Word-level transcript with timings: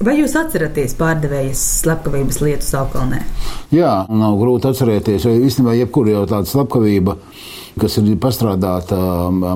Vai 0.00 0.14
jūs 0.16 0.32
atceraties 0.40 0.94
pārdevējas 0.96 1.60
slepkavības 1.82 2.38
lietu 2.40 2.64
Saukalnē? 2.64 3.18
Jā, 3.68 4.06
nav 4.08 4.38
grūti 4.40 4.70
atcerēties, 4.70 5.26
jo 5.28 5.34
īstenībā 5.44 5.74
jebkura 5.76 6.14
jau 6.14 6.22
tāda 6.30 6.48
slepkavība, 6.48 7.18
kas 7.82 7.98
ir 8.00 8.06
pastrādāta 8.22 8.96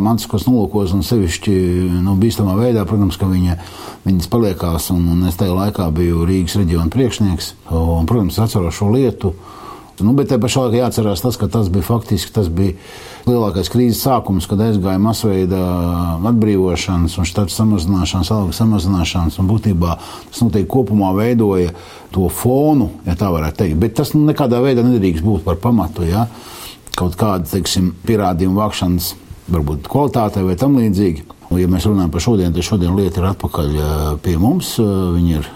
mantiskos 0.04 0.44
nolūkos 0.44 0.92
un 0.92 1.00
sevišķi 1.08 1.54
nu, 2.04 2.18
bīstamā 2.20 2.58
veidā, 2.58 2.84
protams, 2.84 3.16
ka 3.16 3.30
viņa, 3.30 3.56
viņas 4.04 4.28
paliekās, 4.34 4.90
un, 4.92 5.06
un 5.14 5.24
es 5.30 5.40
tajā 5.40 5.56
laikā 5.56 5.88
biju 5.96 6.28
Rīgas 6.28 6.58
reģiona 6.60 6.92
priekšnieks, 6.92 7.50
un, 7.72 8.04
protams, 8.10 8.42
atceros 8.44 8.76
šo 8.76 8.92
lietu. 8.92 9.32
Nu, 10.02 10.10
bet 10.18 10.26
te 10.32 10.38
pašā 10.42 10.64
laikā 10.64 10.80
jāatcerās 10.80 11.22
tas, 11.22 11.36
ka 11.38 11.46
tas 11.50 11.68
bija 11.70 11.86
faktiski 11.86 12.32
tas 12.34 12.48
bija 12.50 12.74
lielākais 13.28 13.70
krīzes 13.70 14.00
sākums, 14.02 14.48
kad 14.50 14.58
aizgāja 14.64 14.98
masveida 14.98 15.60
atbrīvošanas 16.30 17.14
un 17.20 17.28
štatu 17.28 17.54
samazināšanas, 17.54 18.32
algu 18.34 18.56
samazināšanas. 18.56 19.38
Būtībā 19.46 19.94
tas 20.00 20.42
noteikti 20.42 20.70
kopumā 20.74 21.12
veidoja 21.14 21.70
to 22.14 22.26
fonu, 22.26 22.90
ja 23.06 23.14
tā 23.18 23.30
varētu 23.34 23.62
teikt. 23.62 23.78
Bet 23.86 23.94
tas 24.00 24.12
nu, 24.16 24.24
nekādā 24.26 24.58
veidā 24.64 24.82
nedrīkst 24.86 25.24
būt 25.24 25.46
par 25.46 25.62
pamatu. 25.62 26.06
Ja? 26.08 26.26
Kaut 26.98 27.14
kāda, 27.20 27.46
teiksim, 27.54 27.92
pierādījuma 28.06 28.64
vākšanas, 28.64 29.14
varbūt 29.54 29.86
kvalitātei 29.90 30.44
vai 30.46 30.58
tam 30.58 30.78
līdzīgi. 30.80 31.28
Un, 31.52 31.58
ja 31.60 31.70
mēs 31.70 31.86
runājam 31.86 32.10
par 32.10 32.22
šodienu, 32.24 32.54
tad 32.56 32.66
šodien 32.66 32.98
lieta 32.98 33.22
ir 33.22 33.30
atpakaļ 33.30 33.74
pie 34.24 34.38
mums. 34.42 34.74
Viņi 34.80 35.36
ir 35.38 35.50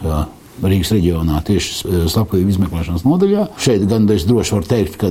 Rīgas 0.63 0.93
reģionā 0.95 1.41
tieši 1.47 2.07
slepkavību 2.11 2.55
izmeklēšanas 2.55 3.05
nodaļā. 3.07 3.49
Šeit 3.63 3.85
gan 3.91 4.09
es 4.15 4.27
droši 4.29 4.57
varu 4.57 4.69
teikt, 4.69 4.99
ka 5.01 5.11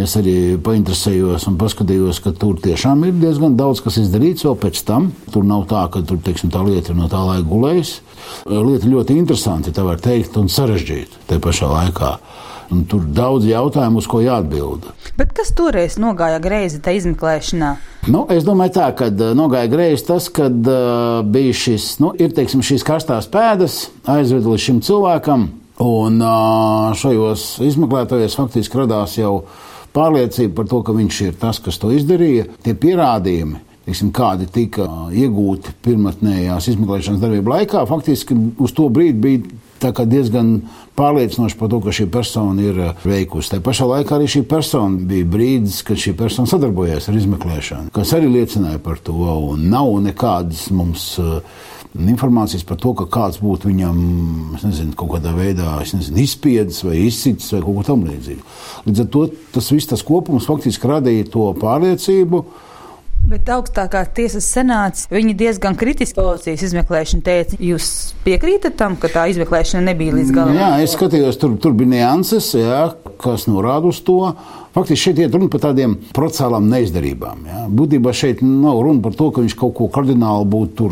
es 0.00 0.16
arī 0.18 0.36
painteresējos 0.60 1.46
un 1.50 1.58
paskatījos, 1.60 2.20
ka 2.24 2.32
tur 2.36 2.58
tiešām 2.64 3.06
ir 3.08 3.14
diezgan 3.20 3.56
daudz 3.56 3.82
kas 3.84 4.00
izdarīts 4.02 4.44
vēl 4.46 4.56
pēc 4.64 4.82
tam. 4.88 5.10
Tur 5.32 5.46
nav 5.48 5.66
tā, 5.70 5.86
ka 5.92 6.02
tur, 6.06 6.20
teiksim, 6.24 6.52
tā 6.52 6.64
lieta 6.66 6.92
ir 6.92 7.00
no 7.00 7.08
tā 7.12 7.22
laika 7.24 7.46
gulējusi. 7.48 8.02
Lieta 8.52 8.90
ļoti 8.92 9.16
interesanti, 9.16 9.72
tā 9.76 9.86
var 9.86 10.00
teikt, 10.02 10.36
un 10.40 10.52
sarežģīta 10.52 11.26
te 11.30 11.40
pašā 11.42 11.70
laikā. 11.72 12.16
Un 12.72 12.82
tur 12.90 13.04
ir 13.04 13.12
daudz 13.14 13.46
jautājumu, 13.46 14.00
uz 14.02 14.08
ko 14.10 14.20
jāatbild. 14.24 14.88
Bet 15.18 15.30
kas 15.36 15.52
toreiz 15.56 15.98
nogāja 16.02 16.40
greizi 16.42 16.80
tajā 16.82 17.02
izmeklēšanā? 17.02 17.70
Nu, 18.10 18.24
es 18.32 18.46
domāju, 18.46 18.74
tā, 18.78 18.88
ka 18.98 19.10
nogāja 19.38 19.70
greizi 19.70 20.08
tas, 20.08 20.26
ka 20.34 20.48
uh, 20.50 21.20
bija 21.22 21.54
šis, 21.54 21.92
nu, 22.02 22.12
ir, 22.18 22.34
teiksim, 22.34 22.64
šīs 22.66 22.86
karstās 22.86 23.30
pēdas 23.30 23.86
aizved 24.10 24.46
līdz 24.46 24.66
šim 24.66 24.82
cilvēkam, 24.86 25.46
un 25.82 26.18
uh, 26.22 26.90
šajos 26.98 27.46
izmeklētājos 27.66 28.36
faktiski 28.38 28.82
radās 28.82 29.16
jau 29.18 29.40
pārliecība 29.96 30.60
par 30.60 30.70
to, 30.70 30.82
ka 30.86 30.94
viņš 30.96 31.20
ir 31.28 31.38
tas, 31.40 31.62
kas 31.62 31.78
to 31.82 31.92
izdarīja. 31.94 32.48
Tie 32.64 32.74
pierādījumi, 32.78 33.62
teiksim, 33.86 34.10
kādi 34.16 34.48
tika 34.52 34.88
iegūti 35.14 35.76
pirmotnējās 35.86 36.70
izmeklēšanas 36.74 37.22
darbību 37.22 37.54
laikā, 37.54 37.86
faktiski 37.88 38.36
uz 38.62 38.74
to 38.76 38.90
brīdi 38.92 39.22
bija 39.22 39.62
diezgan 39.80 40.50
pārliecinoši 40.96 41.58
par 41.58 41.70
to, 41.72 41.80
ka 41.84 41.94
šī 41.94 42.08
persona 42.12 42.62
ir 42.64 42.80
uh, 42.80 43.06
veikusi. 43.06 43.52
Tā 43.54 43.60
pašā 43.64 43.88
laikā 43.90 44.16
arī 44.16 44.28
šī 44.30 44.42
persona 44.48 45.06
bija 45.08 45.28
brīdis, 45.28 45.82
kad 45.86 46.00
šī 46.00 46.16
persona 46.18 46.50
sadarbojās 46.50 47.08
ar 47.08 47.18
izmeklēšanu, 47.20 47.92
kas 47.94 48.14
arī 48.16 48.30
liecināja 48.38 48.82
par 48.82 49.00
to. 49.04 49.16
Nav 49.60 49.92
nekādas 50.04 50.68
mums 50.74 51.14
uh, 51.22 51.40
informācijas 51.96 52.64
par 52.66 52.78
to, 52.80 52.92
ka 52.96 53.06
kāds 53.12 53.40
būtu 53.40 53.70
viņam 53.70 53.98
nezinu, 54.60 54.94
kaut 54.98 55.16
kādā 55.16 55.32
veidā 55.36 55.78
nezinu, 55.80 56.20
izspiedis 56.22 56.82
vai 56.84 56.98
izsitis 57.06 57.52
vai 57.54 57.62
kaut 57.64 57.80
ko 57.80 57.86
tamlīdzīgu. 57.90 58.46
Līdz 58.86 59.04
ar 59.04 59.10
to 59.12 59.26
tas 59.54 59.70
viss 59.72 59.90
tas 59.90 60.04
kopums 60.06 60.48
faktiski 60.48 60.90
radīja 60.90 61.30
to 61.32 61.50
pārliecību 61.60 62.44
Bet 63.26 63.48
augstākā 63.50 64.04
tiesas 64.14 64.46
senāts, 64.54 65.08
diezgan 65.10 65.74
kritiski 65.78 66.14
policijas 66.14 66.62
izmeklēšanu 66.68 67.24
teica, 67.26 67.56
jūs 67.58 67.88
piekrītat 68.22 68.76
tam, 68.78 68.94
ka 69.02 69.10
tā 69.10 69.24
izmeklēšana 69.32 69.82
nebija 69.88 70.14
līdz 70.14 70.30
galam? 70.36 70.54
Jā, 70.54 70.68
es 70.84 70.94
skatījos, 70.94 71.40
tur, 71.42 71.56
tur 71.58 71.74
bija 71.74 71.90
nianses, 71.96 72.52
jā, 72.54 72.84
kas 73.22 73.48
norāda 73.50 73.90
uz 73.90 73.98
to. 74.06 74.20
Faktiski 74.76 75.06
šeit 75.06 75.20
ir 75.22 75.30
runa 75.32 75.48
par 75.48 75.62
tādiem 75.64 75.94
procesālām 76.12 76.66
neizdarībām. 76.68 77.46
Ja? 77.48 77.62
Būtībā 77.72 78.12
šeit 78.12 78.42
nav 78.44 78.82
runa 78.84 79.00
par 79.06 79.14
to, 79.16 79.30
ka 79.32 79.40
viņš 79.40 79.54
kaut 79.56 79.72
ko 79.78 79.86
kardināli 79.88 80.44
būtu 80.52 80.90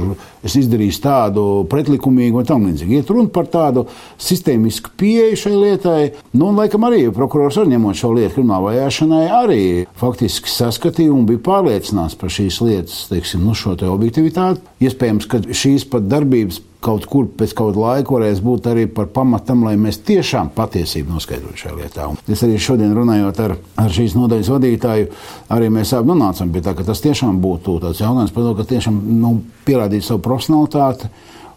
izdarījis 0.49 1.03
tādu 1.05 1.45
pretlikumīgu 1.69 2.41
vai 2.41 2.47
tam 2.49 2.65
līdzīgu. 2.65 2.97
Ir 3.03 3.13
runa 3.13 3.29
par 3.35 3.51
tādu 3.53 3.85
sistēmisku 4.17 4.95
pieeju 4.97 5.37
šai 5.43 5.53
lietai. 5.53 6.01
Nu, 6.33 6.49
un, 6.49 6.57
laikam, 6.63 6.89
arī 6.89 7.11
prokurors 7.13 7.61
ar 7.61 7.69
ņemot 7.69 8.01
šo 8.01 8.15
lietu 8.17 8.39
krimināla 8.39 8.71
vajāšanai, 8.71 9.25
arī 9.43 9.63
faktiski 10.01 10.49
saskatīja 10.49 11.13
un 11.13 11.29
bija 11.29 11.45
pārliecināts 11.45 12.17
par 12.17 12.33
šīs 12.33 12.63
lietas, 12.65 13.03
teiksim, 13.13 13.45
nu, 13.45 13.53
šo 13.53 13.77
te 13.77 13.91
objektivitāti. 13.93 14.65
Iespējams, 14.89 15.29
ka 15.29 15.45
šīs 15.53 15.85
pat 15.93 16.09
darbības 16.09 16.65
kaut 16.85 17.07
kur 17.11 17.29
pēc 17.39 17.55
kaut 17.57 17.79
laika 17.81 18.15
varēs 18.15 18.43
būt 18.45 18.69
arī 18.71 18.85
par 18.91 19.09
pamatam, 19.15 19.65
lai 19.67 19.75
mēs 19.81 20.01
tiešām 20.07 20.51
patiesību 20.57 21.15
noskaidrotu 21.17 21.65
šajā 21.65 21.75
lietā. 21.79 22.09
Un 22.13 22.35
es 22.35 22.45
arī 22.47 22.59
šodien 22.61 22.95
runājot 22.97 23.41
ar, 23.45 23.57
ar 23.81 23.95
šīs 23.95 24.17
nodaļas 24.19 24.53
vadītāju, 24.53 25.11
arī 25.57 25.71
mēs 25.73 25.95
abi 25.97 26.13
nonācām 26.13 26.53
pie 26.55 26.65
tā, 26.65 26.77
ka 26.77 26.87
tas 26.87 27.03
tiešām 27.05 27.41
būtu 27.45 27.79
tāds 27.85 28.03
jautājums 28.05 28.35
par 28.35 28.49
to, 28.49 28.55
ka 28.61 28.69
tiešām 28.75 29.01
nu, 29.23 29.37
pierādīt 29.67 30.07
savu 30.07 30.23
profesionalitāti. 30.25 31.11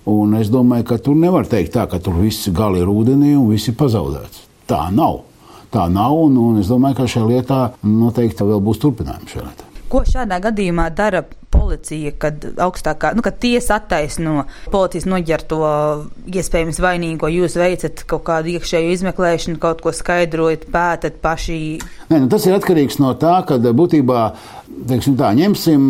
Un 0.07 0.37
es 0.39 0.47
domāju, 0.47 0.85
ka 0.87 1.01
tur 1.03 1.17
nevar 1.19 1.49
teikt 1.51 1.73
tā, 1.75 1.83
ka 1.91 1.99
tur 1.99 2.15
viss 2.21 2.47
gali 2.55 2.79
ir 2.79 2.87
ūdenī 2.87 3.33
un 3.35 3.49
viss 3.51 3.67
ir 3.67 3.75
pazaudēts. 3.79 4.45
Tā 4.69 4.85
nav. 4.95 5.25
Tā 5.73 5.89
nav, 5.91 6.15
un, 6.29 6.37
un 6.39 6.61
es 6.61 6.71
domāju, 6.71 7.01
ka 7.01 7.11
šajā 7.11 7.27
lietā 7.27 7.61
noteikti 7.83 8.47
vēl 8.47 8.63
būs 8.63 8.79
turpinājums 8.79 9.35
šajā 9.35 9.49
lietā. 9.49 9.66
Ko 9.87 10.03
šādā 10.07 10.41
gadījumā 10.43 10.89
dara 10.95 11.23
policija, 11.51 12.11
kad 12.19 12.43
augstākā, 12.59 13.13
nu, 13.15 13.23
kad 13.25 13.37
tiesa 13.39 13.77
attaisno 13.79 14.43
policijas 14.71 15.07
noģerto 15.07 15.59
iespējams 16.27 16.79
vainīgo, 16.83 17.29
jūs 17.31 17.55
veicat 17.59 18.03
kaut 18.09 18.25
kādu 18.27 18.51
iekšēju 18.57 18.93
izmeklēšanu, 18.97 19.59
kaut 19.63 19.81
ko 19.83 19.93
skaidrojat, 19.95 20.67
pētat 20.73 21.21
paši? 21.23 21.59
Nē, 22.11 22.19
nu, 22.23 22.29
tas 22.31 22.45
ir 22.47 22.57
atkarīgs 22.57 22.99
no 22.99 23.13
tā, 23.19 23.39
ka 23.47 23.59
būtībā 23.63 24.23
teiksim, 24.91 25.15
tā, 25.19 25.31
ņemsim 25.37 25.85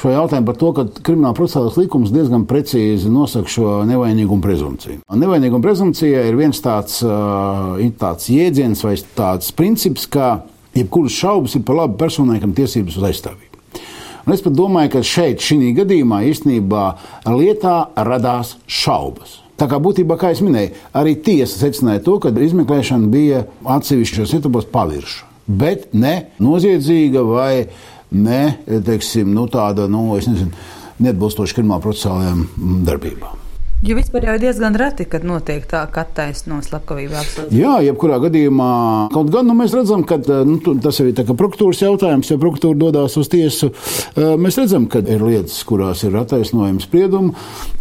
šo 0.00 0.12
jautājumu 0.12 0.50
par 0.50 0.58
to, 0.60 0.72
ka 0.76 0.86
krimināla 1.08 1.36
procesālais 1.38 1.78
likums 1.80 2.12
diezgan 2.14 2.44
precīzi 2.48 3.12
nosaka 3.12 3.50
šo 3.50 3.78
nevainīgumu 3.88 4.44
prezumciju. 4.44 5.00
Nevainīguma 5.24 5.64
prezumcija 5.64 6.26
ir 6.28 6.36
viens 6.38 6.60
tāds, 6.64 7.00
tāds 8.00 8.28
jēdziens 8.32 8.84
vai 8.86 8.94
tāds 9.16 9.56
princips, 9.56 10.06
ka 10.10 10.36
jebkuras 10.76 11.16
šaubas 11.16 11.56
ir 11.56 11.64
par 11.66 11.80
labu 11.80 11.98
personai, 12.00 12.40
kam 12.42 12.54
tiesības 12.56 12.98
uz 13.00 13.08
aizstāvību. 13.10 13.52
Un 14.26 14.34
es 14.34 14.42
pat 14.42 14.56
domāju, 14.58 14.90
ka 14.96 15.02
šeit, 15.06 15.42
šī 15.42 15.70
gadījumā, 15.76 16.24
īstenībā 16.26 16.84
lietā 17.30 17.76
radās 18.08 18.56
šaubas. 18.66 19.40
Tā 19.56 19.68
kā 19.70 19.78
būtībā, 19.80 20.18
kā 20.20 20.32
jau 20.34 20.48
minēju, 20.48 20.74
arī 20.98 21.14
tiesa 21.24 21.62
secināja 21.62 22.02
to, 22.04 22.18
ka 22.20 22.32
izmeklēšana 22.34 23.08
bija 23.12 23.46
atsevišķos 23.76 24.34
etapos 24.40 24.66
pavirša, 24.72 25.30
bet 25.46 25.88
ne 25.96 26.16
noziedzīga 26.42 27.22
vai 27.24 27.52
ne 28.10 28.42
teiksim, 28.66 29.32
nu, 29.32 29.46
tāda 29.48 29.86
nu, 29.88 30.10
nezinu, 30.18 30.52
neatbilstoša 31.00 31.56
krimināla 31.56 31.86
procesālajām 31.86 32.46
darbībām. 32.84 33.45
Jo 33.84 33.92
vispār 33.92 34.24
jau 34.24 34.34
ir 34.38 34.40
diezgan 34.40 34.72
reti, 34.80 35.04
kad 35.04 35.20
notiek 35.28 35.66
tā, 35.68 35.82
ka 35.92 36.06
attaisno 36.06 36.62
slepkavību 36.64 37.16
apsūdzību. 37.20 37.58
Jā, 37.60 37.74
jebkurā 37.84 38.16
gadījumā, 38.22 38.68
kaut 39.12 39.28
gan 39.34 39.44
nu, 39.44 39.52
mēs 39.58 39.74
redzam, 39.76 40.00
ka 40.08 40.16
nu, 40.48 40.56
tas 40.80 40.96
ir 41.02 41.10
tā, 41.12 41.26
prokuratūras 41.28 41.82
jautājums, 41.84 42.30
ja 42.32 42.38
prokuratūra 42.40 42.78
dodas 42.80 43.18
uz 43.20 43.28
tiesu, 43.28 43.68
mēs 44.16 44.56
redzam, 44.56 44.86
ka 44.88 45.02
ir 45.04 45.20
lietas, 45.20 45.58
kurās 45.68 46.06
ir 46.08 46.16
attaisnojums 46.16 46.86
spriedumu. 46.88 47.34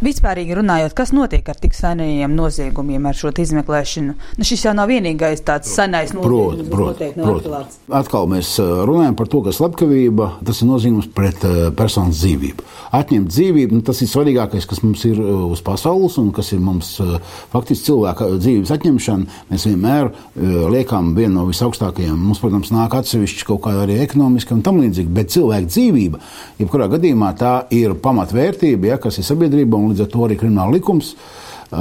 Vispārīgi 0.03 0.57
runājot, 0.59 0.97
kas 0.99 1.13
notiek 1.15 1.47
ar 1.53 1.61
tik 1.63 1.77
senajiem 1.77 2.35
noziegumiem 2.35 3.07
ar 3.07 3.15
šo 3.15 3.31
izmeklēšanu? 3.45 4.17
Nu, 4.35 4.49
šis 4.51 4.67
jau 4.67 4.75
nav 4.75 4.91
vienīgais 4.91 5.45
tāds 5.47 5.71
senais 5.71 6.11
noziegums. 6.11 6.67
Prot, 6.75 7.01
prot. 7.15 7.79
Atkal 8.03 8.27
mēs 8.35 8.57
runājam 8.59 9.15
par 9.15 9.31
to, 9.31 9.45
ka 9.47 9.55
slepkavība 9.55 10.33
tas 10.43 10.59
ir 10.59 10.69
nozīmums 10.73 11.07
pret 11.15 11.47
personas 11.79 12.19
dzīvību. 12.19 12.67
Atņemt 12.99 13.31
dzīvību, 13.31 13.79
nu, 13.79 13.87
tas 13.87 14.03
ir 14.03 14.11
svarīgākais, 14.11 14.67
kas 14.67 14.83
mums 14.83 15.07
ir 15.07 15.23
uz 15.23 15.63
pasaules 15.63 15.84
pasaules 15.85 16.17
un 16.17 16.31
kas 16.33 16.49
ir 16.55 16.61
mums 16.63 16.95
eh, 17.03 17.17
faktiski 17.51 17.91
cilvēka 17.91 18.27
dzīves 18.39 18.71
atņemšana, 18.73 19.41
mēs 19.51 19.65
vienmēr 19.69 20.09
eh, 20.09 20.55
liekam 20.73 21.13
vienu 21.17 21.35
no 21.37 21.45
visaugstākajiem. 21.49 22.17
Mums, 22.17 22.41
protams, 22.41 22.71
nāk 22.73 22.95
atsevišķi 22.97 23.45
kaut 23.45 23.61
kā 23.67 23.75
arī 23.83 23.99
ekonomiski 24.01 24.55
un 24.55 24.63
tam 24.65 24.81
līdzīgi, 24.81 25.13
bet 25.13 25.33
cilvēka 25.35 25.69
dzīvība, 25.69 26.21
jebkurā 26.63 26.89
gadījumā 26.95 27.31
tā 27.37 27.55
ir 27.75 27.93
pamatvērtība, 28.01 28.93
ja, 28.93 29.01
kas 29.01 29.21
ir 29.21 29.27
sabiedrība 29.27 29.77
un 29.77 29.91
līdz 29.93 30.07
ar 30.07 30.13
to 30.13 30.25
arī 30.25 30.39
krimināla 30.41 30.79
likums 30.79 31.13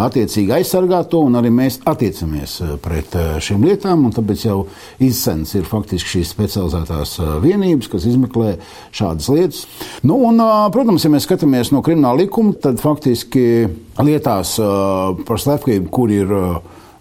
attiecīgi 0.04 0.52
aizsargāt 0.58 1.08
to, 1.12 1.20
un 1.28 1.38
arī 1.38 1.50
mēs 1.54 1.78
attiecamies 1.88 2.56
eh, 2.64 2.74
pret 2.82 3.16
eh, 3.18 3.32
šīm 3.44 3.64
lietām. 3.68 4.06
Tāpēc 4.14 4.44
jau 4.46 4.58
izsens 5.02 5.54
ir 5.58 5.66
faktiski 5.68 6.16
šīs 6.16 6.34
specializētās 6.34 7.16
eh, 7.20 7.32
vienības, 7.44 7.90
kas 7.92 8.06
izmeklē 8.10 8.54
šādas 8.94 9.30
lietas. 9.32 9.64
Nu, 10.06 10.18
un, 10.28 10.42
protams, 10.74 11.06
ja 11.06 11.12
mēs 11.14 11.28
skatāmies 11.28 11.72
no 11.74 11.82
krimināla 11.84 12.24
likuma, 12.24 12.54
tad 12.58 12.82
faktiski 12.82 13.66
lietās 14.04 14.56
par 14.58 15.40
slepkavību, 15.40 15.90
kur 15.94 16.12
ir 16.12 16.32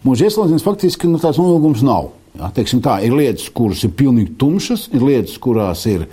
mūža 0.05 0.29
ieslodzījums, 0.29 0.65
faktiski 0.65 1.09
nu, 1.09 1.21
tāds 1.21 1.41
nolūgums 1.41 1.83
nav. 1.85 2.11
Ja, 2.33 2.49
tā, 2.49 2.95
ir 3.05 3.13
lietas, 3.13 3.45
kuras 3.53 3.83
ir 3.85 3.91
pilnīgi 3.97 4.33
tumšas, 4.41 4.87
ir 4.95 5.03
lietas, 5.05 5.35
kurās 5.41 5.83
ir 5.89 6.07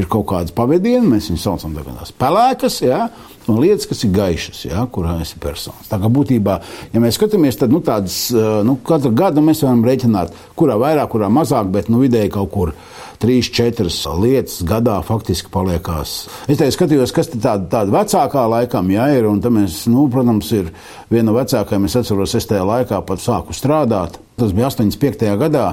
ir 0.00 0.08
kaut 0.10 0.26
kādas 0.32 0.54
pavadieni, 0.54 1.06
mēs 1.14 1.30
viņus 1.30 1.46
saucam 1.46 1.76
par 1.76 2.10
pelēkas, 2.18 2.80
ja, 2.82 3.08
un 3.46 3.60
lietas, 3.62 3.86
kas 3.90 4.02
ir 4.06 4.14
gaišas, 4.14 4.64
ja, 4.66 4.86
kurā 4.90 5.18
esi 5.22 5.38
personis. 5.42 5.90
Tā 5.90 6.00
kā 6.02 6.10
būtībā, 6.10 6.58
ja 6.94 7.02
mēs 7.02 7.18
skatāmies, 7.18 7.58
tad 7.60 7.74
nu, 7.74 7.82
tādas, 7.84 8.26
nu, 8.66 8.78
katru 8.86 9.12
gadu 9.14 9.44
mēs 9.44 9.62
varam 9.64 9.84
rēķināt, 9.86 10.34
kurā 10.58 10.78
vairāk, 10.80 11.12
kurā 11.14 11.30
mazāk, 11.32 11.70
bet 11.74 11.92
nu, 11.92 12.02
vidēji 12.02 12.34
kaut 12.34 12.52
kur 12.54 12.74
trīs, 13.22 13.48
četras 13.54 14.00
lietas 14.20 14.60
gadā 14.66 14.98
faktiski 15.06 15.52
paliekās. 15.52 16.14
Es 16.50 16.60
te 16.60 16.68
skatījos, 16.74 17.12
kas 17.14 17.30
tāda, 17.32 17.64
tāda 17.70 17.94
vecākā 17.94 18.44
laikam 18.50 18.90
ja, 18.92 19.08
ir, 19.14 19.28
un 19.30 19.40
tam 19.44 19.58
mēs, 19.60 19.84
nu, 19.92 20.08
protams, 20.12 20.50
ir 20.56 20.72
viena 21.12 21.30
no 21.30 21.38
vecākajām. 21.38 21.86
Es 21.88 21.96
atceros, 22.00 22.34
es 22.36 22.48
tajā 22.50 22.64
laikā 22.66 23.00
pat 23.06 23.22
sāku 23.22 23.56
strādāt. 23.56 24.18
Tas 24.40 24.52
bija 24.56 24.72
85. 24.72 25.30
gadā. 25.40 25.68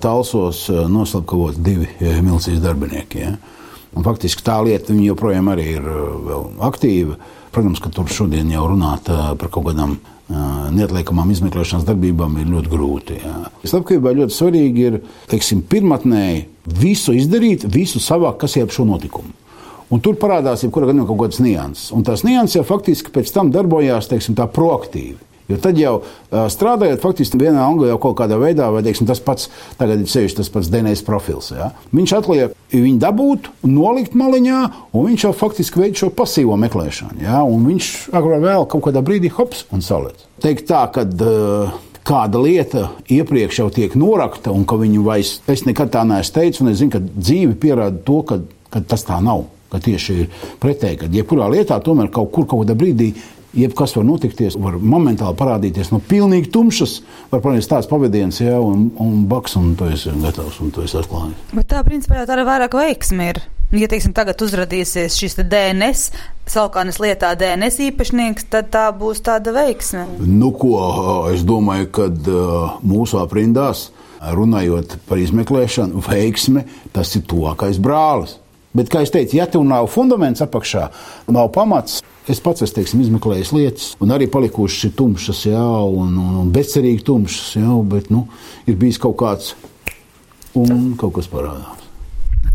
Talsos 0.00 0.68
eh, 0.68 0.84
noslapkavot 0.88 1.58
divi 1.58 1.88
eh, 2.00 2.20
milicijas 2.22 2.60
darbinieki. 2.62 3.18
Ja? 3.22 3.34
Un 3.96 4.04
faktiski 4.06 4.44
tā 4.46 4.58
lieta 4.64 4.94
joprojām 4.94 5.50
ir 5.58 5.82
eh, 5.82 6.38
aktīva. 6.68 7.18
Protams, 7.52 7.80
ka 7.82 7.90
tur 7.90 8.10
šodien 8.12 8.50
jau 8.52 8.66
runāt 8.68 9.08
par 9.08 9.48
kaut 9.48 9.70
kādām 9.70 9.96
neatliekamām 10.28 11.30
izmeklēšanas 11.32 11.86
darbībām 11.88 12.34
ir 12.42 12.50
ļoti 12.52 12.70
grūti. 12.70 13.16
Slepkavībā 13.64 14.12
ļoti 14.18 14.36
svarīgi 14.36 14.84
ir 14.84 14.98
teiksim, 15.32 15.62
pirmotnēji 15.64 16.42
visu 16.76 17.14
izdarīt, 17.16 17.64
visu 17.72 18.02
savākt, 18.04 18.42
kas 18.42 18.58
ir 18.58 18.66
ap 18.68 18.74
šo 18.76 18.84
notikumu. 18.90 19.32
Un 19.88 20.04
tur 20.04 20.18
parādās 20.20 20.60
jau 20.62 20.68
kaut 20.68 20.92
kādas 20.92 21.40
nianses. 21.40 21.88
Un 21.96 22.04
tās 22.04 22.26
nianses 22.28 22.58
jau 22.58 22.66
faktiski 22.68 23.14
pēc 23.14 23.32
tam 23.32 23.48
darbojās 23.54 24.12
teiksim, 24.12 24.36
proaktīvi. 24.36 25.16
Jo 25.48 25.56
tad 25.64 25.78
jau 25.80 25.94
strādājot, 26.30 27.00
faktiski 27.00 27.40
vienā 27.40 27.62
angļu 27.64 27.88
jau 27.88 27.98
kaut 28.02 28.18
kādā 28.20 28.36
veidā, 28.40 28.68
vai 28.72 28.82
teiksim, 28.84 29.08
tas 29.08 29.22
pats, 29.24 29.48
tagad 29.80 30.02
ir 30.02 30.10
sevišķi 30.12 30.40
tas 30.42 30.52
pats 30.52 30.68
DNS 30.72 31.04
profils. 31.06 31.50
Ja? 31.56 31.70
Viņš 31.96 32.14
atliek 32.18 32.56
viņu 32.74 33.00
dabūt, 33.00 33.48
nolikt 33.64 34.16
maliņā, 34.18 34.60
un 34.92 35.08
viņš 35.08 35.24
jau 35.24 35.34
faktiski 35.40 35.80
veic 35.80 36.02
šo 36.02 36.12
pasīvo 36.12 36.58
meklēšanu. 36.60 37.22
Ja? 37.24 37.40
Un 37.48 37.64
viņš 37.68 37.92
agrāk 38.12 38.44
vēl 38.44 38.68
kaut 38.68 38.88
kādā 38.90 39.04
brīdī 39.04 39.32
hops 39.32 39.64
un 39.72 39.84
saliec. 39.84 40.20
Teikt 40.44 40.68
tā, 40.68 40.84
ka 40.92 41.06
uh, 41.08 41.78
kāda 42.08 42.40
lieta 42.42 42.88
iepriekš 43.12 43.62
jau 43.62 43.68
tiek 43.72 43.96
norakta, 43.98 44.52
un 44.54 44.68
ka 44.68 44.78
viņu 44.80 45.04
vairs 45.06 45.38
es 45.48 45.64
nekad 45.68 45.92
tā 45.94 46.04
neesmu 46.08 46.36
teicis, 46.36 46.62
un 46.64 46.72
es 46.72 46.80
zinu, 46.82 46.94
ka 46.94 47.02
dzīve 47.04 47.56
pierāda 47.60 48.00
to, 48.04 48.20
ka, 48.28 48.42
ka 48.72 48.84
tas 48.84 49.04
tā 49.08 49.20
nav. 49.24 49.48
Ka 49.68 49.76
tieši 49.84 50.14
ir 50.22 50.44
pretēji, 50.62 51.02
ka 51.02 51.10
jebkurā 51.12 51.50
lietā 51.52 51.76
tomēr 51.84 52.08
kaut 52.12 52.30
kur, 52.32 52.46
kaut 52.48 52.62
kādā 52.62 52.76
brīdī 52.78 53.10
jebkas 53.56 53.94
var 53.96 54.06
notikties, 54.06 54.56
var 54.60 54.78
momentāli 54.78 55.36
parādīties 55.38 55.92
no 55.92 56.00
pilnīgi 56.04 56.50
tumšas, 56.54 56.98
var 57.32 57.42
parādīties 57.44 57.70
tāds 57.70 57.90
pavadiens, 57.90 58.40
ja, 58.42 58.58
un, 58.60 58.88
un 59.00 59.22
baks, 59.30 59.56
un 59.60 59.74
tu 59.78 59.88
esi 59.92 60.12
gatavs, 60.22 60.60
un 60.64 60.72
tu 60.74 60.84
esi 60.84 60.98
atklājis. 61.00 61.54
Bet 61.54 61.70
tā, 61.70 61.84
principā, 61.86 62.20
jau 62.20 62.28
tāda 62.30 62.46
vairāk 62.48 62.76
veiksme 62.78 63.30
ir. 63.32 63.44
Ja, 63.68 63.84
teiksim, 63.84 64.14
tagad 64.16 64.40
uzrādīsies 64.40 65.18
šis 65.20 65.36
DNS, 65.44 66.06
Salkānas 66.48 66.96
lietā 67.04 67.34
DNS 67.36 67.82
īpašnieks, 67.90 68.46
tad 68.48 68.70
tā 68.72 68.86
būs 68.96 69.20
tāda 69.26 69.52
veiksme. 69.52 70.06
Nu, 70.24 70.54
ko 70.56 70.78
es 71.34 71.44
domāju, 71.44 71.90
kad 71.98 72.30
mūsu 72.80 73.20
aprindās, 73.20 73.90
runājot 74.24 74.96
par 75.08 75.20
izmeklēšanu, 75.20 76.00
veiksme, 76.08 76.64
tas 76.96 77.12
ir 77.20 77.26
tuvākais 77.28 77.76
brālis. 77.84 78.38
Bet, 78.76 78.88
kā 78.92 79.02
jau 79.04 79.12
teicu, 79.18 79.36
ja 79.36 79.46
tev 79.48 79.64
nav 79.68 79.88
fundaments 79.92 80.42
apakšā, 80.44 80.88
nav 81.32 81.52
pamats, 81.52 82.00
Es 82.28 82.42
pats 82.44 82.60
esmu 82.60 82.76
teiksim, 82.76 83.00
izmeklējis 83.06 83.50
lietas, 83.56 83.88
un 84.04 84.12
arī 84.12 84.26
palikušas 84.28 84.92
tumšas, 84.98 85.46
jā, 85.48 85.64
un, 85.88 86.12
un, 86.20 86.34
un 86.42 86.52
bezcerīgi 86.52 87.06
tumšas, 87.06 87.54
jā, 87.56 87.76
bet 87.88 88.10
nu, 88.12 88.26
ir 88.68 88.76
bijis 88.76 89.00
kaut 89.00 89.16
kāds, 89.22 89.54
un 90.58 90.92
kaut 91.00 91.16
kas 91.16 91.30
parādās. 91.32 91.86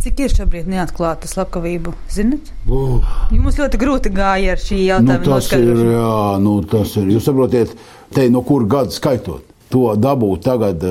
Cik 0.03 0.19
ir 0.19 0.33
šobrīd 0.35 0.67
neatklāta 0.67 1.29
slepkavība? 1.31 1.93
Zinat? 2.11 2.49
Oh. 2.67 2.99
Jums 3.31 3.55
ļoti 3.55 3.79
grūti 3.79 4.11
gāja 4.11 4.53
ar 4.53 4.59
šī 4.59 4.81
jautājuma. 4.81 5.15
Nu, 5.23 5.29
tas 5.31 5.49
ir, 5.55 5.83
jā, 5.93 6.13
nu, 6.43 6.55
tas 6.67 6.95
ir. 6.99 7.09
Jūs 7.15 7.29
saprotiet, 7.29 7.71
te 8.11 8.27
no 8.29 8.43
kur 8.43 8.67
gada 8.67 8.91
skaitot. 8.91 9.47
To 9.71 9.95
dabūt 9.97 10.43
tagad 10.45 10.83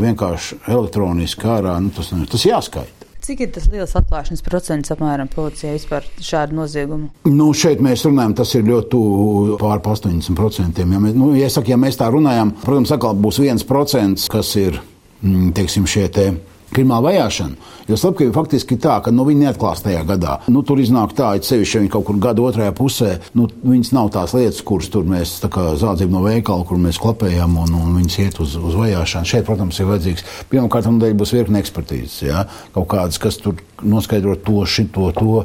vienkārši 0.00 0.62
elektroniski 0.72 1.46
ārā, 1.52 1.76
nu, 1.84 1.92
tas, 1.94 2.08
tas 2.32 2.48
jāskaita. 2.48 2.95
Cik 3.26 3.40
ir 3.42 3.48
tas 3.50 3.64
liels 3.72 3.90
atklāšanas 3.98 4.44
procents 4.46 4.92
apmēram 4.94 5.26
policijai 5.26 5.72
vispār 5.74 6.04
šādu 6.22 6.54
noziegumu? 6.60 7.08
Nu, 7.26 7.48
šeit 7.58 7.80
mēs 7.82 8.04
runājam, 8.06 8.36
tas 8.38 8.52
ir 8.54 8.68
ļoti 8.68 8.90
tuvu 8.92 9.56
pār 9.58 9.80
80%. 9.82 10.78
Ja, 10.78 11.00
mēs, 11.02 11.16
nu, 11.18 11.32
ja, 11.34 11.48
saka, 11.50 11.72
ja 11.72 11.78
mēs 11.80 11.98
tā 11.98 12.06
runājam, 12.14 12.52
protams, 12.62 12.92
atkal 12.94 13.18
būs 13.18 13.40
viens 13.42 13.66
procents, 13.66 14.28
kas 14.30 14.52
ir, 14.62 14.78
mm, 15.24 15.48
teiksim, 15.58 15.88
šie 15.90 16.06
te 16.14 16.28
krimināla 16.74 17.10
vajāšana. 17.10 17.72
Jo 17.86 17.98
slepkavība 18.00 18.34
faktiski 18.34 18.74
ir 18.76 18.82
tā, 18.82 18.96
ka 19.04 19.12
nu, 19.14 19.24
viņi 19.28 19.46
neatklās 19.46 19.84
tajā 19.84 20.02
gadā. 20.08 20.38
Nu, 20.50 20.62
tur 20.66 20.80
iznāk 20.82 21.14
tā, 21.16 21.30
ka 21.38 21.46
sevišķi 21.46 21.84
viņi 21.84 21.92
kaut 21.92 22.06
kur 22.08 22.18
gada 22.22 22.42
otrajā 22.42 22.74
pusē, 22.76 23.12
nu, 23.38 23.46
viņas 23.46 23.92
nav 23.94 24.10
tās 24.16 24.34
lietas, 24.36 24.62
kuras 24.66 24.90
tur 24.92 25.06
mēs 25.08 25.36
zādzījām 25.40 26.16
no 26.16 26.24
veikala, 26.26 26.66
kur 26.66 26.80
mēs 26.82 27.00
klapējam 27.02 27.58
un, 27.62 27.74
un 27.78 27.98
viņas 28.00 28.18
iet 28.24 28.40
uz, 28.42 28.56
uz 28.58 28.78
vajāšanu. 28.78 29.30
Šeit, 29.30 29.46
protams, 29.46 29.78
ir 29.80 29.90
vajadzīgs 29.90 30.26
pirmkārt, 30.50 30.90
un 30.90 31.00
dēļ 31.02 31.18
būs 31.20 31.34
virkne 31.36 31.62
ekspertīzes, 31.62 32.22
ja? 32.26 32.46
kaut 32.74 32.90
kādas, 32.90 33.20
kas 33.22 33.38
tur 33.42 33.60
noskaidro 33.86 34.34
to, 34.42 34.64
šito, 34.66 35.12
to. 35.16 35.44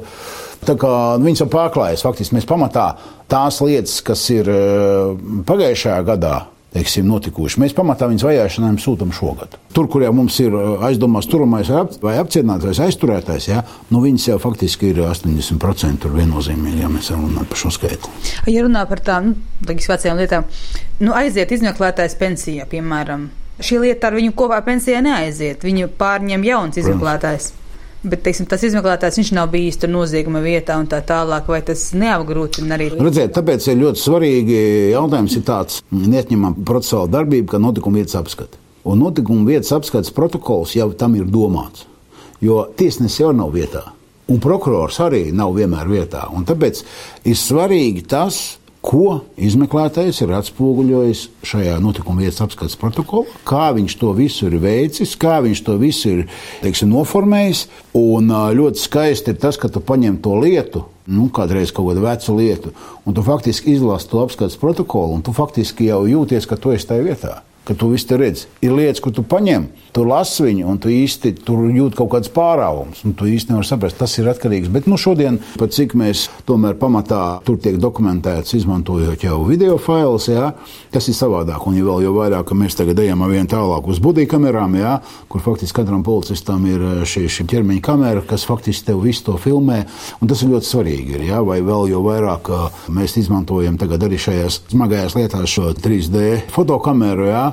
Tā 0.65 0.75
kā 0.77 0.93
viņas 1.21 1.45
jau 1.45 1.49
pārklājas, 1.53 2.03
faktiski 2.05 2.37
mēs 2.37 2.49
pamatā 2.49 2.91
tās 3.31 3.61
lietas, 3.65 3.99
kas 4.05 4.25
ir 4.33 4.49
eh, 4.51 5.13
pagājušajā 5.47 6.01
gadā 6.09 6.35
teiksim, 6.75 7.07
notikuši. 7.09 7.59
Mēs 7.61 7.75
pamatā 7.75 8.07
viņas 8.09 8.25
vajāšanām 8.27 8.77
sūtām 8.81 9.11
šogad. 9.15 9.57
Tur, 9.75 9.89
kur 9.91 10.05
jau 10.05 10.13
mums 10.15 10.37
ir 10.43 10.55
uh, 10.55 10.85
aizdomās 10.87 11.27
turamais 11.31 11.69
vai 12.03 12.15
apcietinātais, 12.21 12.79
aizturētais, 12.85 13.49
ja, 13.51 13.65
nu 13.91 14.03
viņas 14.03 14.29
jau 14.31 14.39
faktiski 14.41 14.91
ir 14.93 15.03
80% 15.07 16.05
tur 16.05 16.15
viennozīmīgi, 16.15 16.83
ja 16.83 16.91
mēs 16.91 17.11
runājam 17.13 17.49
par 17.51 17.61
šo 17.63 17.73
skaitli. 17.75 18.11
Ja 18.51 18.65
runā 18.65 18.85
par 18.89 19.03
tām, 19.05 19.33
nu, 19.35 19.67
vecajām 19.67 20.19
lietām, 20.19 20.47
nu 21.03 21.15
aiziet 21.17 21.51
izmeklētājs 21.55 22.17
pensijā, 22.19 22.67
piemēram. 22.71 23.29
Šī 23.61 23.77
lieta 23.83 24.09
ar 24.09 24.17
viņu 24.17 24.33
kopā 24.33 24.57
pensijā 24.65 25.03
neaiziet. 25.05 25.61
Viņu 25.67 25.91
pārņem 25.99 26.47
jauns 26.47 26.79
izmeklētājs. 26.81 27.51
Protams. 27.51 27.60
Bet 28.01 28.23
teiksim, 28.25 28.47
tas 28.49 28.63
izmeklētājs 28.65 29.19
viņš 29.19 29.29
nav 29.37 29.51
bijis 29.53 29.77
tur 29.81 29.91
nozieguma 29.93 30.39
vietā 30.41 30.73
un 30.81 30.87
tā 30.89 31.03
tālāk, 31.05 31.45
vai 31.53 31.59
tas 31.65 31.91
neapgrūtina 31.93 32.73
arī? 32.73 32.87
Redziet, 32.97 33.35
tāpēc 33.35 33.67
ir 33.69 33.77
ļoti 33.77 34.01
svarīgi 34.01 34.57
jautājums 34.95 35.35
ir 35.37 35.43
tāds 35.45 35.83
neatņemama 35.93 36.65
procesuāla 36.65 37.11
darbība, 37.19 37.53
kā 37.53 37.61
notikuma 37.61 38.01
vietas 38.01 38.17
apskata. 38.17 38.57
Un 38.89 39.03
notikuma 39.03 39.45
vietas 39.45 39.69
apskates 39.77 40.13
protokols 40.17 40.73
jau 40.73 40.89
tam 40.97 41.13
ir 41.19 41.29
domāts, 41.29 41.85
jo 42.41 42.63
tiesnesis 42.77 43.21
jau 43.21 43.29
nav 43.37 43.53
vietā. 43.53 43.83
Un 44.31 44.41
prokurors 44.41 44.97
arī 45.03 45.27
nav 45.35 45.53
vienmēr 45.59 45.89
vietā. 45.91 46.23
Un 46.33 46.47
tāpēc 46.47 46.81
ir 47.29 47.37
svarīgi 47.37 48.07
tas, 48.09 48.41
ko 48.81 49.21
izmeklētājs 49.37 50.23
ir 50.23 50.33
atspoguļojis 50.35 51.23
šajā 51.45 51.75
notikuma 51.83 52.23
vietas 52.23 52.41
apskates 52.43 52.77
protokolā, 52.81 53.29
kā 53.47 53.69
viņš 53.77 53.97
to 54.01 54.13
visu 54.17 54.49
ir 54.49 54.57
veicis, 54.61 55.13
kā 55.21 55.37
viņš 55.45 55.61
to 55.67 55.77
visu 55.81 56.15
ir 56.15 56.23
teiksim, 56.63 56.89
noformējis. 56.93 57.67
Un 57.97 58.33
ļoti 58.57 58.81
skaisti 58.81 59.33
ir 59.33 59.39
tas, 59.41 59.59
ka 59.61 59.69
tu 59.69 59.83
paņem 59.85 60.17
to 60.25 60.39
lietu. 60.41 60.85
Nu, 61.11 61.27
kādreiz 61.33 61.73
kaut 61.75 61.89
kādu 61.91 62.05
vecu 62.05 62.35
lietu, 62.37 62.73
un 63.05 63.17
tu 63.17 63.23
faktiski 63.25 63.73
izlasi 63.75 64.09
to 64.11 64.21
apskates 64.23 64.59
protokolu, 64.61 65.17
un 65.17 65.25
tu 65.25 65.33
faktiski 65.35 65.89
jau 65.89 66.03
jūties, 66.07 66.47
ka 66.47 66.59
tu 66.61 66.73
esi 66.75 66.87
tajā 66.87 67.07
vietā 67.09 67.39
ka 67.65 67.75
tu 67.77 67.91
visu 67.91 68.17
redzi. 68.17 68.47
Ir 68.65 68.73
lietas, 68.73 69.01
ko 69.03 69.11
tu 69.13 69.23
paņem, 69.27 69.67
tu 69.93 70.03
lasi 70.07 70.47
viņu, 70.47 70.65
un 70.71 70.79
tu 70.81 70.89
īsti 70.91 71.33
tur 71.45 71.67
jūt 71.69 71.95
kaut 71.99 72.09
kādas 72.15 72.31
pārāvumus. 72.33 73.03
Tu 73.03 73.29
īsti 73.35 73.53
nevari 73.53 73.67
saprast, 73.67 73.99
tas 73.99 74.15
ir 74.17 74.29
atkarīgs. 74.31 74.71
Bet 74.73 74.87
nu, 74.89 74.97
šodien, 75.01 75.37
pat 75.59 75.75
cik 75.75 75.93
mēs 75.99 76.25
tomēr 76.49 76.77
pamatā 76.81 77.41
tur 77.45 77.59
tiek 77.61 77.77
dokumentēts, 77.81 78.55
izmantojot 78.57 79.25
jau 79.27 79.41
video 79.45 79.77
failus, 79.81 80.29
jā, 80.31 80.51
tas 80.93 81.09
ir 81.11 81.17
savādāk. 81.17 81.67
Un 81.69 81.77
ja 81.77 81.85
vēl 81.85 82.05
jau 82.07 82.15
vairāk, 82.17 82.53
mēs 82.57 82.77
tagad 82.79 82.99
ejam 83.03 83.21
vien 83.29 83.49
tālāk 83.49 83.89
uz 83.91 84.01
budīju 84.03 84.31
kamerām, 84.33 84.79
jā, 84.79 84.97
kur 85.29 85.45
faktiski 85.45 85.81
katram 85.81 86.05
policistam 86.07 86.65
ir 86.69 86.81
eh, 86.81 87.03
šī, 87.05 87.27
šī 87.29 87.47
ķermeņa 87.53 87.85
kamera, 87.85 88.25
kas 88.25 88.47
faktiski 88.49 88.89
tev 88.89 89.05
visu 89.05 89.27
to 89.29 89.37
filmē. 89.41 89.83
Un 90.21 90.31
tas 90.31 90.41
ir 90.41 90.51
ļoti 90.53 90.69
svarīgi. 90.71 91.17
Ir, 91.19 91.27
jā, 91.29 91.43
vai 91.45 91.61
vēl 91.65 91.91
jau 91.93 92.01
vairāk 92.07 92.49
mēs 92.91 93.19
izmantojam 93.21 93.77
tagad 93.81 94.07
arī 94.07 94.17
šajās 94.21 94.63
smagajās 94.71 95.17
lietās 95.19 95.51
šo 95.51 95.75
3D 95.77 96.47
fotokameru. 96.51 97.29
Jā, 97.29 97.50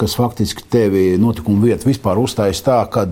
kas 0.00 0.16
faktiski 0.16 0.64
tevi 0.70 1.04
notikumu 1.20 1.68
vietu 1.68 1.90
vispār 1.90 2.20
uzstājas 2.20 2.62
tā, 2.64 2.80
ka 2.92 3.06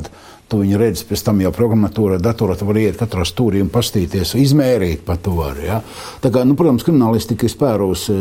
tu 0.49 0.63
viņu 0.63 0.79
redzi 0.81 1.05
pēc 1.09 1.23
tam 1.27 1.43
jau 1.45 1.53
programmatūrā, 1.53 2.17
datorā, 2.25 2.57
tu 2.57 2.69
vari 2.69 2.87
iet 2.89 2.97
katrā 3.01 3.27
stūrī 3.29 3.61
un 3.61 3.69
pastīties, 3.73 4.33
izmērīt 4.41 5.05
pat 5.05 5.21
to 5.27 5.35
var. 5.37 5.61
Ja? 5.61 5.83
Tā 6.25 6.33
kā, 6.33 6.45
nu, 6.49 6.57
protams, 6.59 6.87
kriminālistika 6.87 7.45
ir 7.45 7.53
spērusi 7.53 8.17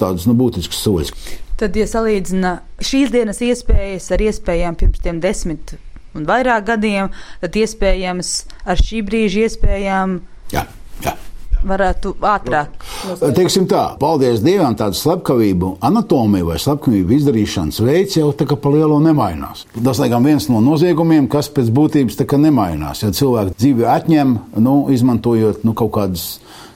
tādus 0.00 0.26
nu, 0.26 0.34
būtiskus 0.38 0.82
soļus. 0.82 1.14
Tad, 1.60 1.78
ja 1.78 1.86
salīdzina 1.86 2.56
šīs 2.82 3.12
dienas 3.14 3.38
iespējas 3.44 4.10
ar 4.14 4.24
iespējām 4.26 4.78
pirms 4.80 5.02
tiem 5.04 5.22
desmit 5.22 5.76
un 6.18 6.26
vairāk 6.28 6.66
gadiem, 6.72 7.12
tad 7.40 7.56
iespējams 7.60 8.32
ar 8.66 8.82
šī 8.82 9.04
brīža 9.06 9.46
iespējām. 9.46 10.18
Jā, 10.52 10.66
jā. 11.04 11.14
varētu 11.62 12.16
ātrāk. 12.26 12.81
Teiksim 13.02 13.66
tā, 13.70 13.82
paldies 14.00 14.42
Dievam, 14.44 14.76
tādu 14.78 14.96
slepkavību 14.98 15.76
anatomiju 15.84 16.50
vai 16.52 16.58
slepkavību 16.62 17.16
izdarīšanas 17.16 17.80
veids 17.82 18.18
jau 18.18 18.30
tā 18.36 18.46
kā 18.48 18.56
pa 18.58 18.72
lielo 18.74 19.00
nemainās. 19.02 19.64
Tas, 19.74 20.00
laikam, 20.02 20.26
viens 20.26 20.48
no 20.52 20.62
noziegumiem, 20.64 21.28
kas 21.32 21.50
pēc 21.52 21.72
būtības 21.74 22.20
tā 22.20 22.28
kā 22.30 22.38
nemainās. 22.40 23.02
Ja 23.02 23.10
cilvēki 23.14 23.56
dzīvi 23.58 23.88
atņem, 23.90 24.36
nu, 24.62 24.76
izmantojot 24.94 25.66
nu, 25.66 25.74
kaut 25.78 25.94
kādas 25.96 26.26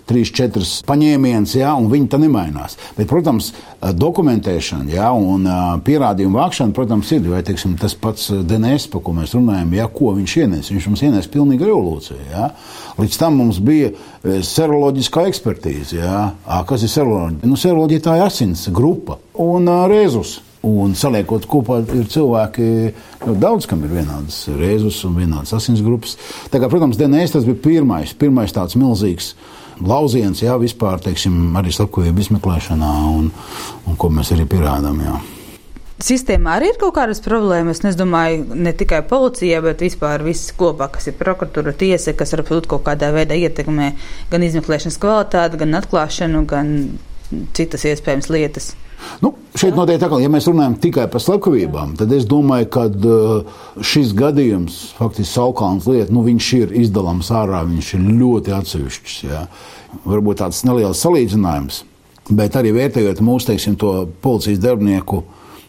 trīs, 0.06 0.30
četras 0.34 0.78
paņēmienas, 0.86 1.56
ja, 1.58 1.72
un 1.78 1.88
viņi 1.90 2.08
tā 2.12 2.20
nemainās. 2.22 2.76
Bet, 2.96 3.08
protams, 3.10 3.50
dokumentēšana 3.82 4.94
ja, 4.94 5.10
un 5.12 5.46
pierādījumu 5.86 6.38
vākšana, 6.38 6.74
protams, 6.76 7.10
ir 7.16 7.26
vai, 7.32 7.42
teiksim, 7.46 7.76
tas 7.80 7.96
pats 7.98 8.30
DNS, 8.30 8.88
par 8.92 9.02
ko 9.06 9.16
mēs 9.16 9.34
runājam, 9.36 9.74
ja, 9.76 9.88
ko 9.92 10.14
viņš 10.16 10.36
ienes. 10.44 10.72
Viņš 10.72 10.88
mums 10.92 11.04
ienes 11.06 11.30
pilnīgi 11.32 11.66
revolūciju. 11.66 12.22
Ja. 12.30 12.50
Līdz 13.00 13.20
tam 13.20 13.38
mums 13.42 13.60
bija 13.62 13.92
seroloģiskā 14.46 15.26
ekspertīze. 15.30 16.00
Ja. 16.00 16.18
Kas 16.68 16.86
ir 16.86 16.92
seroloģija? 16.92 17.46
Nu, 17.46 17.58
seroloģija 17.60 18.06
tā 18.06 18.18
ir 18.18 18.26
asins 18.28 18.66
grupa 18.74 19.20
un 19.42 19.70
rēzus. 19.90 20.40
Un 20.66 20.96
saliekot 20.98 21.44
kopā, 21.46 21.76
ir 21.94 22.08
cilvēki, 22.10 22.64
nu, 23.22 23.34
daudz 23.38 23.68
kam 23.70 23.84
ir 23.86 23.92
vienādas 24.00 24.40
reizes 24.50 24.96
un 25.06 25.14
vienādas 25.14 25.52
asinsgrupas. 25.54 26.16
Tā 26.50 26.58
kā, 26.58 26.66
protams, 26.72 26.98
DNS 26.98 27.36
tas 27.36 27.46
bija 27.46 27.60
pirmais, 27.68 28.14
pirmais 28.18 28.54
tāds 28.56 28.74
milzīgs 28.74 29.34
lauciens, 29.80 30.42
jā, 30.42 30.56
vispār, 30.60 31.00
teiksim, 31.04 31.56
arī 31.58 31.72
slepkavību 31.74 32.22
izmeklēšanā, 32.24 32.92
un, 33.16 33.32
un 33.86 33.98
ko 34.00 34.12
mēs 34.12 34.32
arī 34.36 34.46
pierādām. 34.48 35.00
Jā. 35.04 35.16
Sistēmā 35.96 36.58
arī 36.58 36.74
ir 36.74 36.78
kaut 36.80 36.92
kādas 36.98 37.22
problēmas. 37.24 37.80
Es 37.88 37.96
domāju, 37.96 38.44
ne 38.52 38.72
tikai 38.76 39.00
policija, 39.08 39.62
bet 39.64 39.80
vispār 39.80 40.24
viss 40.26 40.52
kopā, 40.56 40.90
kas 40.92 41.08
ir 41.08 41.16
prokuratūra, 41.16 41.72
tiesa, 41.72 42.12
kas 42.16 42.34
varbūt 42.36 42.68
kaut 42.68 42.84
kādā 42.84 43.08
veidā 43.16 43.38
ietekmē 43.40 43.94
gan 44.32 44.44
izmeklēšanas 44.44 45.00
kvalitāti, 45.00 45.62
gan 45.62 45.78
atklāšanu, 45.80 46.44
gan 46.50 46.74
citas 47.56 47.88
iespējamas 47.88 48.28
lietas. 48.28 48.74
Nu, 49.22 49.32
šeit 49.56 49.76
noteikti 49.76 50.04
tā, 50.04 50.10
ka, 50.12 50.18
ja 50.20 50.30
mēs 50.32 50.48
runājam 50.50 50.76
tikai 50.80 51.06
par 51.12 51.22
slepkavībām, 51.22 51.94
tad 52.00 52.12
es 52.16 52.26
domāju, 52.28 52.68
ka 52.72 52.86
uh, 52.88 53.62
šis 53.84 54.12
gadījums, 54.16 54.78
faktiski 54.98 55.32
Saukāns 55.32 55.88
lieta, 55.88 56.12
nu, 56.14 56.24
viņš 56.26 56.50
ir 56.60 56.74
izdalāms 56.82 57.32
ārā, 57.34 57.62
viņš 57.68 57.94
ir 57.96 58.08
ļoti 58.20 58.56
atsevišķs. 58.56 59.16
Jā. 59.28 59.46
Varbūt 60.04 60.42
tāds 60.42 60.62
neliels 60.68 61.00
salīdzinājums, 61.04 61.80
bet 62.36 62.58
arī 62.60 62.74
vērtējot 62.76 63.24
mūsu, 63.24 63.52
teiksim, 63.52 63.78
to 63.80 63.94
policijas 64.24 64.60
darbinieku 64.64 65.22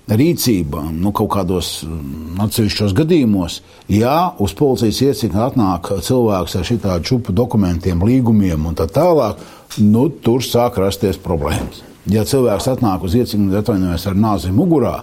rīcība 0.07 0.85
nu, 0.95 1.11
kaut 1.15 1.33
kādos 1.35 1.81
mm, 1.83 2.37
atsevišķos 2.45 2.95
gadījumos, 2.95 3.59
ja 3.91 4.31
uz 4.43 4.55
policijas 4.55 5.01
iecirkni 5.03 5.43
atnāk 5.43 5.91
cilvēks 6.03 6.55
ar 6.59 6.67
šitādu 6.67 7.11
čupu 7.11 7.35
dokumentiem, 7.35 8.05
līgumiem 8.07 8.69
un 8.69 8.77
tā 8.79 8.87
tālāk, 8.87 9.43
nu, 9.83 10.07
tur 10.23 10.43
sāk 10.45 10.79
rasties 10.79 11.19
problēmas. 11.19 11.83
Ja 12.11 12.23
cilvēks 12.27 12.69
atnāk 12.71 13.03
uz 13.03 13.17
iecirkni, 13.19 13.51
atvainojas 13.59 14.05
ar 14.07 14.15
nāzi 14.15 14.53
mugurā, 14.55 15.01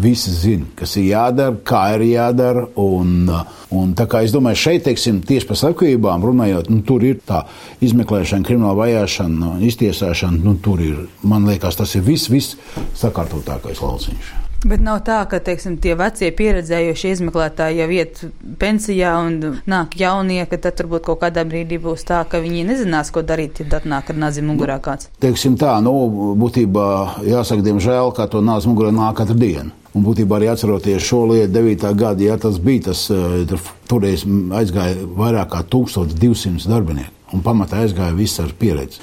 visi 0.00 0.32
zina, 0.34 0.66
kas 0.78 0.96
ir 0.98 1.10
jādara, 1.10 1.54
kā 1.66 1.82
ir 1.96 2.04
jādara. 2.08 2.66
Un, 2.80 3.30
un 3.74 3.94
es 4.22 4.34
domāju, 4.34 4.62
šeit, 4.64 4.84
teiksim, 4.88 5.22
tieši 5.26 5.46
par 5.46 5.60
slepkavībām 5.60 6.26
runājot, 6.26 6.70
nu, 6.70 6.82
tur 6.86 7.06
ir 7.06 7.22
tā 7.26 7.44
izmeklēšana, 7.84 8.46
krimināla 8.46 8.78
vajāšana, 8.82 9.56
iztiesāšana. 9.70 10.42
Nu, 10.42 10.56
tur 10.62 10.82
ir, 10.82 11.02
man 11.22 11.46
liekas, 11.46 11.78
tas 11.78 11.94
ir 11.94 12.06
viss, 12.06 12.30
viss 12.30 12.58
sakārtotākais 12.98 13.82
lauciņš. 13.82 14.49
Bet 14.60 14.82
nav 14.84 14.98
tā, 15.06 15.22
ka 15.24 15.38
teiksim, 15.40 15.78
tie 15.80 15.94
vecie 15.96 16.28
pieredzējušie 16.36 17.14
izmeklētāji 17.14 17.80
jau 17.80 17.86
iet 17.96 18.18
pensijā 18.60 19.14
un 19.24 19.60
nāk 19.64 19.96
jaunie, 19.96 20.42
ka 20.50 20.58
tad 20.60 20.82
varbūt 20.82 21.06
kaut 21.06 21.22
kādā 21.22 21.46
brīdī 21.48 21.78
būs 21.80 22.04
tā, 22.04 22.18
ka 22.28 22.42
viņi 22.44 22.66
nezinās, 22.68 23.08
ko 23.14 23.22
darīt, 23.24 23.62
ja 23.62 23.80
nāk 23.88 24.12
ar 24.12 24.18
nāzi 24.20 24.44
mugurā 24.44 24.76
kāds. 24.84 25.08
Teiksim 25.24 25.56
tā, 25.60 25.78
nu, 25.80 25.94
būtībā 26.36 26.88
jāsaka, 27.24 27.64
diemžēl, 27.64 28.12
ka 28.12 28.28
to 28.28 28.44
nāzi 28.44 28.68
mugurā 28.68 28.92
nāk 28.92 29.16
katru 29.22 29.38
dienu. 29.40 29.72
Un 29.96 30.04
būtībā 30.06 30.36
arī 30.36 30.50
atceroties 30.52 31.02
šo 31.02 31.24
lietu, 31.32 31.54
9. 31.56 31.88
gada, 31.98 32.22
ja 32.22 32.36
tas 32.38 32.60
bija, 32.62 32.90
tas 32.90 33.06
eh, 33.10 33.56
toreiz 33.90 34.26
aizgāja 34.60 35.08
vairāk 35.16 35.50
kā 35.56 35.64
1200 35.72 36.68
darbinieku. 36.70 37.16
Un 37.34 37.42
pamatā 37.46 37.80
aizgāja 37.84 38.14
viss 38.14 38.42
ar 38.42 38.52
pieredzi. 38.58 39.00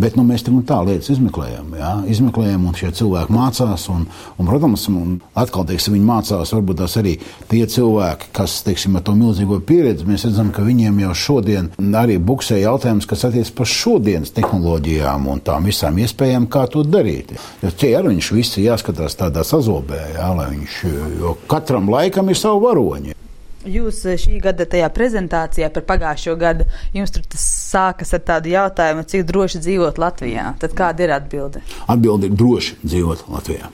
Bet 0.00 0.16
nu, 0.16 0.24
mēs 0.24 0.44
tam 0.46 0.60
tā 0.64 0.78
lietas 0.86 1.10
izmeklējam. 1.12 1.74
Jā? 1.76 1.90
Izmeklējam, 2.08 2.64
un 2.70 2.76
šie 2.78 2.88
cilvēki 2.96 3.34
mācās. 3.36 3.84
Un, 3.92 4.06
un, 4.38 4.48
protams, 4.48 4.86
un 4.88 5.18
atkal 5.38 5.66
teiksim, 5.68 5.96
viņi 5.98 6.08
mācās. 6.08 6.54
Varbūt 6.56 6.80
tās 6.80 6.96
arī 7.00 7.16
tie 7.50 7.62
cilvēki, 7.68 8.30
kas 8.36 8.60
teiksim, 8.64 8.96
ar 8.96 9.04
to 9.04 9.14
milzīgo 9.18 9.60
pieredzi, 9.66 10.08
mēs 10.08 10.24
redzam, 10.28 10.54
ka 10.56 10.64
viņiem 10.64 11.02
jau 11.04 11.12
šodien 11.26 11.70
arī 12.00 12.16
buksē 12.16 12.62
jautājums, 12.62 13.08
kas 13.10 13.26
attiecas 13.28 13.52
par 13.60 13.68
šodienas 13.68 14.32
tehnoloģijām 14.36 15.28
un 15.28 15.44
tām 15.44 15.68
visām 15.68 16.00
iespējām, 16.00 16.48
kā 16.48 16.64
to 16.72 16.86
darīt. 16.86 17.36
Jo 17.60 17.72
tie 17.76 17.92
ar 17.98 18.08
viņš 18.08 18.32
visi 18.38 18.64
jāskatās 18.64 19.18
tādā 19.20 19.44
sazobē, 19.46 20.00
jā, 20.16 20.32
lai 20.38 20.52
viņš, 20.54 20.82
jo 21.20 21.36
katram 21.50 21.92
laikam 21.92 22.32
ir 22.32 22.40
savu 22.40 22.64
varoņi. 22.68 23.19
Jūs 23.68 23.98
eh, 24.08 24.16
šī 24.16 24.38
gada 24.40 24.64
tajā 24.64 24.86
prezentācijā 24.94 25.68
par 25.74 25.84
pagājušo 25.88 26.36
gadu, 26.40 26.64
jums 26.96 27.12
tur 27.12 27.26
tas 27.28 27.42
sākas 27.44 28.14
ar 28.16 28.22
tādu 28.24 28.54
jautājumu, 28.54 29.04
cik 29.04 29.26
droši 29.28 29.60
dzīvot 29.60 30.00
Latvijā. 30.00 30.46
Tad 30.62 30.76
kāda 30.76 31.04
ir 31.04 31.12
atbilde? 31.12 31.60
Atbilde 31.84 32.30
ir 32.30 32.38
droši 32.40 32.78
dzīvot 32.80 33.26
Latvijā. 33.28 33.68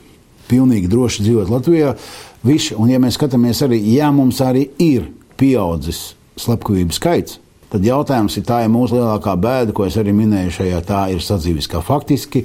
Pilnīgi 0.50 0.90
droši 0.90 1.26
dzīvot 1.26 1.52
Latvijā. 1.54 1.94
Viši, 2.46 2.74
un 2.78 2.90
ja 2.90 2.98
mēs 3.02 3.18
skatāmies 3.18 3.62
arī, 3.66 3.78
ja 3.94 4.10
mums 4.14 4.40
arī 4.42 4.66
ir 4.82 5.06
pieaudzis 5.38 6.16
slepkavību 6.40 6.94
skaits, 6.94 7.38
tad 7.70 7.86
jautājums 7.86 8.36
ir 8.38 8.46
tā, 8.46 8.64
ja 8.64 8.70
mūsu 8.70 8.98
lielākā 8.98 9.36
bēda, 9.38 9.74
ko 9.74 9.86
es 9.86 9.98
arī 9.98 10.14
minēju 10.14 10.54
šajā, 10.58 10.80
tā 10.86 11.04
ir 11.14 11.22
sadzīves, 11.22 11.70
ka 11.70 11.82
faktiski 11.84 12.44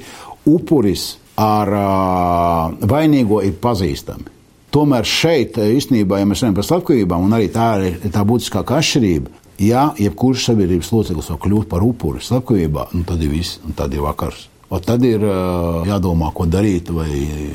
upuris 0.49 1.15
ar 1.41 1.73
uh, 1.73 2.85
vainīgo 2.89 3.41
ir 3.45 3.57
pazīstami. 3.61 4.40
Tomēr 4.71 5.07
šeit 5.07 5.57
eh, 5.59 5.73
īstenībā, 5.77 6.21
ja 6.21 6.27
mēs 6.27 6.43
runājam 6.43 6.59
par 6.61 6.67
slepkavībām, 6.69 7.25
un 7.27 7.35
arī 7.35 7.49
tā 7.51 7.73
ir 7.89 8.13
tā 8.13 8.23
būtiskākā 8.27 8.79
atšķirība, 8.79 9.33
ja 9.61 9.89
jebkurš 9.99 10.47
sabiedrības 10.47 10.93
loceklis 10.95 11.31
var 11.33 11.41
kļūt 11.43 11.67
par 11.71 11.83
upuri 11.83 12.23
slepkavībā, 12.23 12.87
nu, 12.95 13.03
tad 13.07 13.23
ir 13.23 13.33
viss, 13.33 13.59
un 13.67 13.75
tad 13.77 13.93
ir 13.95 14.05
vakars. 14.05 14.47
O 14.71 14.79
tad 14.79 15.03
ir 15.03 15.19
uh, 15.19 15.81
jādomā, 15.83 16.29
ko 16.31 16.45
darīt. 16.47 16.87
Vai, 16.95 17.09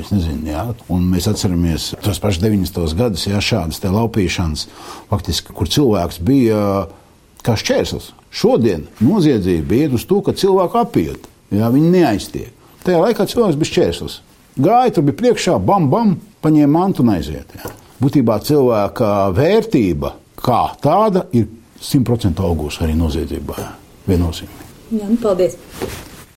nezinu, 0.05 0.51
jā. 0.51 0.67
Un 0.93 1.07
mēs 1.09 1.25
atceramies 1.25 1.87
tos 2.05 2.19
pašus 2.21 2.43
90. 2.43 2.93
gadus, 2.99 3.23
ja 3.25 3.41
šādas 3.41 3.81
laupīšanas, 3.81 4.67
faktiski, 5.09 5.55
kur 5.57 5.71
cilvēks 5.73 6.21
bija 6.21 6.59
uh, 6.83 6.93
kā 7.41 7.57
šķērslis. 7.57 8.11
Šodien 8.29 8.85
noziedzība 9.01 9.79
iet 9.81 9.97
uz 9.97 10.05
to, 10.05 10.21
ka 10.21 10.35
cilvēku 10.37 10.77
apiet, 10.77 11.25
ja 11.49 11.71
viņi 11.73 11.89
neaiztiek. 11.95 12.53
Tajā 12.85 13.01
laikā 13.01 13.25
cilvēks 13.33 13.57
bija 13.57 13.71
šķērslis. 13.71 14.21
Gāja, 14.61 14.93
tur 14.93 15.07
bija 15.09 15.17
priekšā, 15.23 15.57
bam, 15.61 15.89
bam, 15.89 16.15
paņēma 16.47 16.73
mantu 16.79 17.05
un 17.05 17.13
aiziet. 17.17 17.53
Jā. 17.59 17.73
Būtībā 18.01 18.39
cilvēka 18.45 19.13
vērtība 19.35 20.13
kā 20.37 20.61
tāda 20.81 21.27
ir 21.35 21.47
100% 21.81 22.43
augusi 22.45 22.83
arī 22.85 22.97
noziedzībā. 22.97 23.71
Viennozīmīgi. 24.07 24.67
Nu, 24.97 25.17
paldies! 25.21 25.57